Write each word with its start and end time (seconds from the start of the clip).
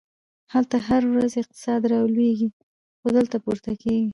هلته 0.53 0.75
هره 0.87 1.07
ورځ 1.13 1.31
اقتصاد 1.41 1.81
رالویږي، 1.91 2.49
خو 2.99 3.07
دلته 3.17 3.35
پورته 3.43 3.71
کیږي! 3.81 4.09